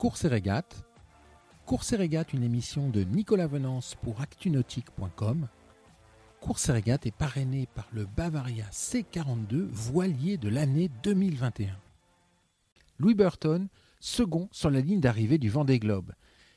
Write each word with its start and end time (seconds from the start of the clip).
Course 0.00 0.24
et 0.24 0.28
régate. 0.28 0.82
Course 1.66 1.92
et 1.92 1.96
régate, 1.96 2.32
une 2.32 2.42
émission 2.42 2.88
de 2.88 3.02
Nicolas 3.02 3.46
Venance 3.46 3.96
pour 4.00 4.22
actunautique.com. 4.22 5.46
Course 6.40 6.70
et 6.70 6.72
régate 6.72 7.04
est 7.04 7.14
parrainé 7.14 7.68
par 7.74 7.86
le 7.92 8.06
Bavaria 8.06 8.64
C42 8.72 9.66
voilier 9.70 10.38
de 10.38 10.48
l'année 10.48 10.90
2021. 11.02 11.76
Louis 12.98 13.14
Burton, 13.14 13.68
second 14.00 14.48
sur 14.52 14.70
la 14.70 14.80
ligne 14.80 15.00
d'arrivée 15.00 15.36
du 15.36 15.50
Vendée 15.50 15.78
Globe. 15.78 16.12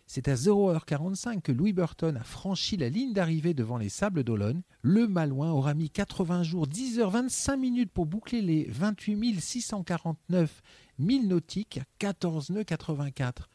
C'est 0.06 0.28
à 0.28 0.36
0h45 0.36 1.42
que 1.42 1.52
Louis 1.52 1.74
Burton 1.74 2.18
a 2.18 2.24
franchi 2.24 2.78
la 2.78 2.90
ligne 2.90 3.14
d'arrivée 3.14 3.54
devant 3.54 3.78
les 3.78 3.90
Sables 3.90 4.24
d'Olonne. 4.24 4.62
Le 4.82 5.08
Malouin 5.08 5.52
aura 5.52 5.74
mis 5.74 5.90
80 5.90 6.44
jours, 6.44 6.68
10h25 6.68 7.58
minutes 7.58 7.92
pour 7.92 8.06
boucler 8.06 8.42
les 8.42 8.66
28 8.70 9.40
649 9.40 10.62
milles 11.00 11.28
nautiques 11.28 11.80
à 11.80 11.86
14 12.00 12.52
nœuds 12.52 12.64
84. 12.64 13.50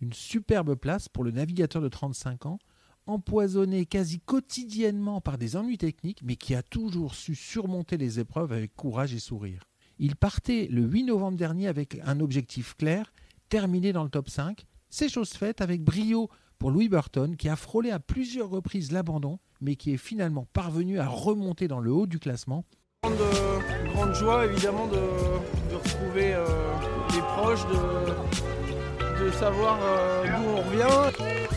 Une 0.00 0.12
superbe 0.12 0.74
place 0.74 1.08
pour 1.08 1.24
le 1.24 1.30
navigateur 1.30 1.80
de 1.80 1.88
35 1.88 2.46
ans, 2.46 2.58
empoisonné 3.06 3.86
quasi 3.86 4.20
quotidiennement 4.20 5.20
par 5.20 5.38
des 5.38 5.56
ennuis 5.56 5.78
techniques, 5.78 6.22
mais 6.22 6.36
qui 6.36 6.54
a 6.54 6.62
toujours 6.62 7.14
su 7.14 7.34
surmonter 7.34 7.96
les 7.96 8.20
épreuves 8.20 8.52
avec 8.52 8.74
courage 8.74 9.14
et 9.14 9.18
sourire. 9.18 9.64
Il 9.98 10.16
partait 10.16 10.68
le 10.70 10.82
8 10.82 11.04
novembre 11.04 11.38
dernier 11.38 11.68
avec 11.68 11.98
un 12.04 12.20
objectif 12.20 12.74
clair, 12.76 13.12
terminé 13.48 13.92
dans 13.92 14.04
le 14.04 14.10
top 14.10 14.28
5, 14.28 14.66
c'est 14.88 15.08
chose 15.08 15.30
faite 15.30 15.60
avec 15.60 15.82
brio 15.82 16.28
pour 16.58 16.70
Louis 16.70 16.88
Burton 16.88 17.36
qui 17.36 17.48
a 17.48 17.56
frôlé 17.56 17.90
à 17.90 17.98
plusieurs 17.98 18.48
reprises 18.48 18.92
l'abandon 18.92 19.38
mais 19.60 19.76
qui 19.76 19.92
est 19.92 19.98
finalement 19.98 20.46
parvenu 20.52 20.98
à 20.98 21.06
remonter 21.06 21.68
dans 21.68 21.80
le 21.80 21.92
haut 21.92 22.06
du 22.06 22.18
classement. 22.18 22.64
Grande, 23.02 23.20
euh, 23.20 23.92
grande 23.92 24.14
joie 24.14 24.46
évidemment 24.46 24.86
de, 24.86 24.96
retrouver 25.76 26.34
euh, 26.34 26.44
les 27.14 27.20
proches, 27.20 27.66
de, 27.66 29.24
de 29.24 29.30
savoir 29.32 29.78
euh, 29.82 30.24
d'où 30.24 30.48
on 30.50 30.56
revient. 30.56 31.55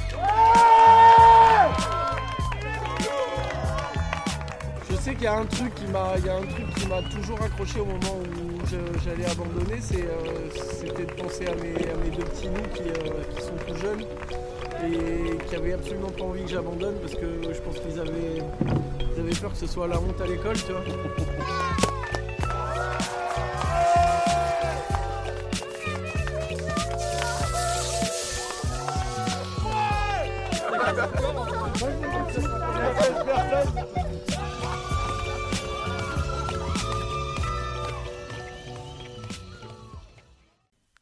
Sais 4.99 5.13
qu'il 5.13 5.23
y 5.23 5.27
a 5.27 5.37
un 5.37 5.45
truc 5.45 5.73
qui 5.75 5.85
m'a, 5.87 6.13
il 6.17 6.25
y 6.25 6.29
a 6.29 6.35
un 6.35 6.41
truc 6.41 6.73
qui 6.75 6.87
m'a 6.87 7.01
toujours 7.03 7.41
accroché 7.41 7.79
au 7.79 7.85
moment 7.85 8.19
où 8.19 8.65
je- 8.67 8.99
j'allais 9.03 9.25
abandonner, 9.29 9.79
c'est, 9.81 10.01
euh, 10.01 10.49
c'était 10.53 11.05
de 11.05 11.11
penser 11.13 11.45
à 11.47 11.55
mes, 11.55 11.73
à 11.89 11.95
mes 12.03 12.09
deux 12.15 12.23
petits 12.23 12.47
nous 12.47 12.67
qui, 12.73 12.83
euh, 12.89 13.23
qui 13.35 13.41
sont 13.41 13.55
tout 13.67 13.75
jeunes 13.81 14.01
et 14.83 15.37
qui 15.47 15.55
avaient 15.55 15.73
absolument 15.73 16.09
pas 16.09 16.23
envie 16.23 16.43
que 16.43 16.49
j'abandonne 16.51 16.95
parce 17.01 17.13
que 17.13 17.41
je 17.53 17.59
pense 17.61 17.79
qu'ils 17.79 17.99
avaient, 17.99 18.41
ils 19.15 19.19
avaient 19.19 19.35
peur 19.39 19.51
que 19.51 19.57
ce 19.57 19.67
soit 19.67 19.87
la 19.87 19.99
honte 19.99 20.19
à 20.21 20.25
l'école, 20.27 20.55
tu 20.57 20.71
vois. 20.71 20.83